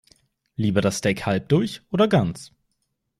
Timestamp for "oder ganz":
1.91-2.51